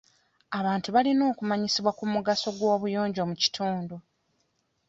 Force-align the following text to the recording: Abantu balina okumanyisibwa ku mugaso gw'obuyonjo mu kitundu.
Abantu 0.59 0.87
balina 0.95 1.23
okumanyisibwa 1.31 1.91
ku 1.97 2.03
mugaso 2.13 2.47
gw'obuyonjo 2.57 3.21
mu 3.29 3.35
kitundu. 3.41 3.95